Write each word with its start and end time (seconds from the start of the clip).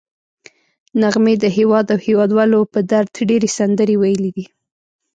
نغمې 1.01 1.33
د 1.43 1.45
هېواد 1.57 1.85
او 1.93 1.99
هېوادوالو 2.07 2.59
په 2.73 2.79
درد 2.91 3.11
ډېرې 3.29 3.49
سندرې 3.57 3.95
ویلي 4.01 4.29
دي 4.37 4.45